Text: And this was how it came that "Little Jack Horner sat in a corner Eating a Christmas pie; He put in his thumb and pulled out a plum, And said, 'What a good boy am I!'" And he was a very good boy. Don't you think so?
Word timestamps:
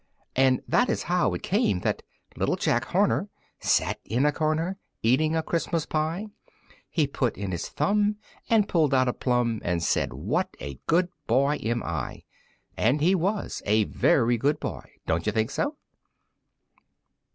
And 0.35 0.61
this 0.67 0.87
was 0.87 1.03
how 1.03 1.31
it 1.35 1.43
came 1.43 1.81
that 1.81 2.01
"Little 2.35 2.55
Jack 2.55 2.85
Horner 2.85 3.29
sat 3.59 3.99
in 4.03 4.25
a 4.25 4.31
corner 4.31 4.79
Eating 5.03 5.35
a 5.35 5.43
Christmas 5.43 5.85
pie; 5.85 6.25
He 6.89 7.05
put 7.05 7.37
in 7.37 7.51
his 7.51 7.69
thumb 7.69 8.15
and 8.49 8.67
pulled 8.67 8.95
out 8.95 9.07
a 9.07 9.13
plum, 9.13 9.61
And 9.63 9.83
said, 9.83 10.11
'What 10.11 10.57
a 10.59 10.79
good 10.87 11.09
boy 11.27 11.57
am 11.57 11.83
I!'" 11.83 12.23
And 12.75 12.99
he 12.99 13.13
was 13.13 13.61
a 13.67 13.83
very 13.83 14.39
good 14.39 14.59
boy. 14.59 14.89
Don't 15.05 15.27
you 15.27 15.31
think 15.31 15.51
so? 15.51 15.77